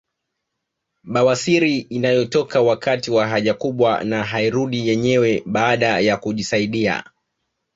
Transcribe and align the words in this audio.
Bawasiri 1.03 1.79
inayotoka 1.79 2.61
wakati 2.61 3.11
wa 3.11 3.27
haja 3.27 3.53
kubwa 3.53 4.03
na 4.03 4.23
hairudi 4.23 4.87
yenyewe 4.87 5.43
baada 5.45 5.99
ya 5.99 6.17
kujisaidia 6.17 7.03